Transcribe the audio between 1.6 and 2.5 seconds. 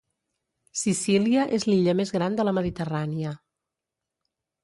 l'illa més gran de